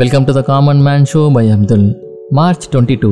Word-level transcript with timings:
Welcome 0.00 0.24
to 0.24 0.32
the 0.32 0.40
common 0.42 0.80
man 0.86 1.04
show 1.10 1.20
by 1.34 1.42
Abdul 1.52 1.84
March 2.38 2.64
twenty 2.72 2.96
two 3.02 3.10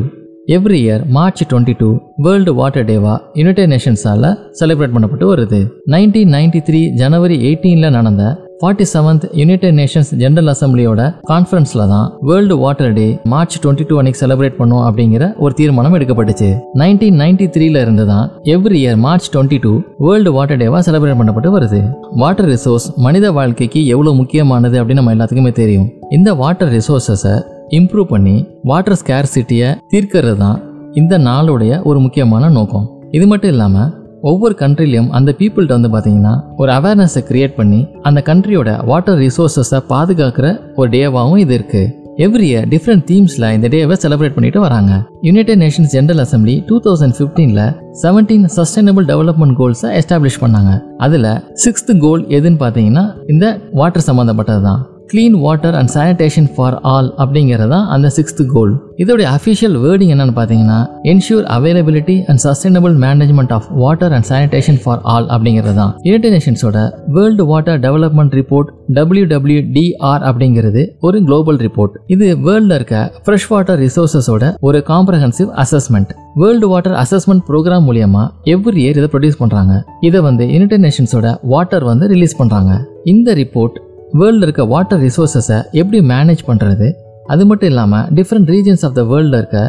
every 0.57 0.79
year 0.81 1.03
March 1.17 1.41
twenty 1.51 1.75
two 1.79 1.89
world 2.17 2.53
water 2.55 2.87
டேவா 2.91 3.15
United 3.35 3.71
நேஷன்ஸால் 3.73 4.27
celebrate 4.61 4.95
பண்ணப்பட்டு 4.97 5.27
வருது. 5.31 5.61
Nineteen 5.95 6.33
ninety 6.37 6.61
three 6.69 6.81
ஜனவரி 7.01 7.37
எயிட்டீனில் 7.49 7.91
நடந்த 7.91 8.25
forty 8.61 8.85
seventh 8.93 9.25
United 9.39 9.77
Nations 9.79 10.11
General 10.21 10.51
அசம்பிளியோட 10.53 11.01
கான்ஃபரன்ஸில் 11.31 11.83
தான் 11.93 12.07
world 12.29 12.57
water 12.63 12.93
day 12.99 13.07
March 13.33 13.57
twenty 13.63 13.85
two 13.89 13.95
அன்னைக்கு 14.01 14.21
celebrate 14.23 14.57
பண்ணும் 14.61 14.85
அப்படிங்கிற 14.89 15.25
ஒரு 15.45 15.55
தீர்மானம் 15.61 15.97
எடுக்கப்பட்டுச்சு. 15.99 16.49
நைன்டீன் 16.83 17.19
நைன்டி 17.23 17.47
த்ரீல 17.55 17.83
இருந்து 17.85 18.05
தான் 18.13 18.27
every 18.55 18.79
year 18.83 19.01
March 19.07 19.29
twenty 19.35 19.59
two 19.65 19.73
world 20.07 20.33
water 20.37 20.61
டேவா 20.63 20.81
celebrate 20.89 21.19
பண்ணப்பட்டு 21.21 21.53
வருது. 21.57 21.81
வாட்டர் 22.23 22.49
ரிசோர்ஸ் 22.55 22.87
மனித 23.07 23.33
வாழ்க்கைக்கு 23.39 23.83
எவ்வளோ 23.95 24.13
முக்கியமானது 24.21 24.79
அப்படின்னு 24.81 25.03
நம்ம 25.03 25.17
எல்லாத்துக்குமே 25.17 25.53
தெரியும். 25.63 25.89
இந்த 26.19 26.31
வாட்டர் 26.43 26.73
ரிசோர்ஸஸை 26.77 27.35
இம்ப்ரூவ் 27.81 28.09
பண்ணி 28.15 28.37
வாட்டர் 28.73 28.99
ஸ்கேர்சிட்டியை 29.03 29.71
தீர்க்கிறது 29.95 30.39
தான் 30.45 30.59
இந்த 31.03 31.15
நாளுடைய 31.29 31.83
ஒரு 31.91 31.99
முக்கியமான 32.07 32.49
நோக்கம். 32.59 32.89
இது 33.19 33.27
மட்டும் 33.31 33.53
இல்லாமல் 33.55 33.91
ஒவ்வொரு 34.31 34.55
கண்ட்ரிலையும் 34.63 35.11
அந்த 35.19 35.31
பீப்புள்கிட்ட 35.41 35.77
வந்து 35.79 35.91
பார்த்தீங்கன்னா 35.95 36.35
ஒரு 36.63 36.73
அவேர்னஸை 36.79 37.23
கிரியேட் 37.31 37.59
பண்ணி 37.59 37.81
அந்த 38.09 38.21
கண்ட்ரியோட 38.31 38.71
வாட்டர் 38.91 39.21
ரிசோர்ஸஸை 39.25 39.81
பாதுகாக்கிற 39.93 40.47
ஒரு 40.81 40.89
டேவாகவும் 40.97 41.43
இது 41.45 41.55
இருக்குது 41.59 41.93
எவ்ரி 42.25 42.47
இயர் 42.51 42.67
டிஃப்ரெண்ட் 42.73 43.05
தீம்ஸில் 43.11 43.47
இந்த 43.55 43.69
டேவை 43.73 43.95
செலிப்ரேட் 44.03 44.37
பண்ணிட்டு 44.37 44.61
வராங்க. 44.65 44.93
United 45.27 45.61
Nations 45.63 45.93
General 45.95 46.23
Assembly 46.25 46.55
two 46.69 46.77
thousand 46.85 47.17
ஃபிஃப்டீனில் 47.19 47.65
seventeen 48.03 48.47
sustainable 48.57 49.07
development 49.13 49.57
கோல்ஸை 49.61 49.91
எஸ்டாப்ளிஷ் 50.01 50.41
பண்ணாங்க. 50.45 50.73
அதில் 51.07 51.31
சிக்ஸ்த் 51.65 51.93
கோல் 52.05 52.25
எதுன்னு 52.39 52.61
பார்த்தீங்கன்னா 52.65 53.05
இந்த 53.35 53.47
வாட்டர் 53.81 54.09
சம்மந்தப்பட்டது 54.09 54.63
தான் 54.71 54.83
clean 55.13 55.37
water 55.45 55.75
and 55.75 55.91
sanitation 55.95 56.49
for 56.55 56.77
all 56.93 57.09
அப்படிங்கிறது 57.19 57.69
தான் 57.69 57.87
அந்த 57.87 58.09
சிக்ஸ்த் 58.17 58.43
கோல் 58.47 58.73
இதோடைய 58.97 59.29
அஃபிஷியல் 59.37 59.77
வேர்டிங் 59.85 60.13
என்னன்னு 60.15 60.35
பார்த்தீங்கன்னா 60.37 60.79
ensure 61.13 61.45
availability 61.57 62.17
and 62.25 62.41
sustainable 62.45 62.95
management 63.05 63.53
of 63.53 63.69
water 63.83 64.13
and 64.13 64.29
sanitation 64.29 64.81
for 64.85 65.01
all 65.03 65.29
அப்படிங்கிறது 65.29 65.75
தான் 65.75 65.93
United 66.03 66.35
நேஷன்ஸோட 66.37 66.79
world 67.07 67.47
water 67.47 67.81
development 67.81 68.35
report 68.41 68.71
WWDR 68.99 70.21
அப்படிங்கிறது 70.31 70.83
ஒரு 71.01 71.19
குளோபல் 71.25 71.57
ரிப்போர்ட் 71.57 71.95
இது 72.07 72.27
வேர்ல்டில் 72.47 72.75
இருக்க 72.75 73.13
ஃப்ரெஷ் 73.27 73.49
வாட்டர் 73.49 73.81
ரிசோர்ஸஸோட 73.81 74.55
ஒரு 74.61 74.85
comprehensive 74.89 75.51
assessment 75.65 76.13
world 76.35 76.69
water 76.69 76.97
assessment 77.05 77.45
programme 77.49 77.87
மூலியமா 77.89 78.23
எவ்ரி 78.45 78.81
இயர் 78.85 78.99
இதை 79.01 79.09
ப்ரொடியூஸ் 79.13 79.39
பண்றாங்க. 79.39 79.85
இதை 80.01 80.21
வந்து 80.21 80.53
யுனைடெட் 80.53 80.85
நேஷன்ஸோட 80.87 81.37
வாட்டர் 81.43 81.85
வந்து 81.85 82.09
ரிலீஸ் 82.09 82.37
பண்றாங்க. 82.37 82.73
இந்த 83.05 83.35
ரிப்போர்ட் 83.35 83.77
வேர்ல்டில் 84.19 84.45
இருக்க 84.47 84.65
வாட்டர் 84.73 85.01
ரிசோர்ஸஸை 85.05 85.57
எப்படி 85.81 85.99
மேனேஜ் 86.11 86.43
பண்ணுறது 86.49 86.89
அது 87.33 87.43
மட்டும் 87.47 87.71
இல்லாமல் 87.73 88.05
டிஃப்ரெண்ட் 88.19 88.51
ரீஜன்ஸ் 88.55 88.85
ஆஃப் 88.87 88.95
த 88.99 89.03
வேர்ல்டில் 89.11 89.39
இருக்க 89.39 89.61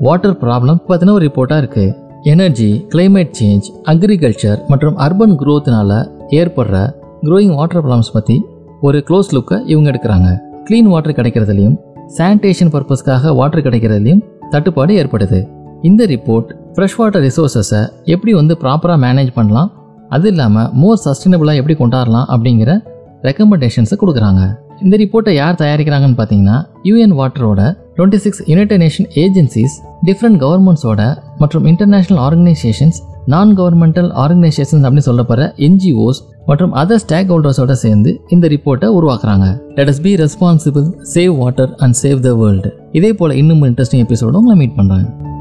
வாட்டர் 0.00 0.36
ப்ராப்ளம் 0.42 0.80
பற்றின 0.88 1.12
ஒரு 1.16 1.24
ரிப்போர்ட்டாக 1.28 1.62
இருக்குது 1.62 1.92
எனர்ஜி 2.32 2.68
கிளைமேட் 2.92 3.32
சேஞ்ச் 3.38 3.66
அக்ரிகல்ச்சர் 3.92 4.58
மற்றும் 4.72 4.96
அர்பன் 5.06 5.34
growthனால 5.42 5.90
ஏற்படுற 6.40 6.76
க்ரோயிங் 7.26 7.54
வாட்டர் 7.58 7.82
ப்ராப்ளம்ஸ் 7.84 8.14
பற்றி 8.16 8.36
ஒரு 8.80 8.98
க்ளோஸ் 9.08 9.30
லுக்கை 9.36 9.58
இவங்க 9.72 9.88
எடுக்கிறாங்க. 9.92 10.28
க்ளீன் 10.68 10.90
வாட்டர் 10.92 11.16
கிடைக்கிறதுலையும் 11.18 11.76
சானிடேஷன் 12.18 12.72
பர்பஸ்க்காக 12.74 13.34
வாட்டர் 13.40 13.64
கிடைக்கிறதுலையும் 13.66 14.22
தட்டுப்பாடு 14.52 14.94
ஏற்படுது. 15.02 15.38
இந்த 15.88 16.02
ரிப்போர்ட் 16.14 16.50
ஃப்ரெஷ் 16.74 16.96
வாட்டர் 17.00 17.24
ரிசோர்ஸஸை 17.28 17.80
எப்படி 18.14 18.34
வந்து 18.40 18.56
ப்ராப்பராக 18.62 18.98
மேனேஜ் 19.06 19.32
பண்ணலாம்? 19.38 19.70
அது 20.16 20.28
இல்லாமல் 20.32 20.68
மோர் 20.82 21.00
சஸ்டைனபிளாக 21.04 21.60
எப்படி 21.60 21.76
கொண்டாடலாம் 21.78 22.28
அப்படிங்கிற 22.34 22.72
ரெக்கமெண்டேஷன்ஸை 23.26 23.96
கொடுக்குறாங்க. 24.00 24.42
இந்த 24.84 24.96
ரிப்போர்ட்டை 24.96 25.30
யார் 25.30 25.54
தயாரிக்கிறாங்கன்னு 25.54 26.18
பார்த்தீங்கன்னா 26.20 26.56
யூஎன் 26.88 27.14
வாட்டரோட 27.18 27.60
twenty 27.96 28.18
six 28.24 28.42
united 28.50 28.82
nation 28.82 29.08
agencies 29.24 29.74
different 30.06 30.38
கவர்மெண்ட்ஸோட 30.44 31.02
மற்றும் 31.38 31.64
international 31.64 32.22
organisations 32.26 32.98
non 33.26 33.56
governmental 33.58 34.10
organisations 34.22 34.84
அப்படின்னு 34.86 35.08
சொல்லப்படுற 35.10 35.44
என்ஜிஓஸ் 35.68 36.20
மற்றும் 36.46 36.74
அதர் 36.74 37.02
ஸ்டேக் 37.04 37.30
ஹோல்டர்ஸோட 37.32 37.72
சேர்ந்து 37.84 38.20
இந்த 38.28 38.48
ரிப்போர்ட்டை 38.48 38.88
உருவாக்குறாங்க. 38.98 39.46
Let 39.74 39.88
us 39.88 40.02
be 40.02 40.14
responsible 40.14 40.86
save 41.14 41.36
water 41.36 41.74
and 41.76 41.96
save 42.02 42.20
the 42.20 42.32
world 42.34 42.72
இதே 42.92 43.12
போல் 43.12 43.36
இன்னும் 43.42 43.62
இன்ட்ரெஸ்டிங் 43.62 44.04
எபிசோட 44.06 44.32
உங்களை 44.32 44.56
மீட் 44.62 44.76
பண்ணுறாங்க 44.80 45.33